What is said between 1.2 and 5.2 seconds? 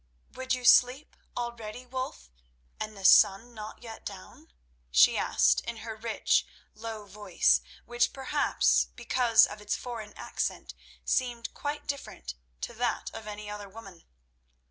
already, Wulf, and the sun not yet down?" she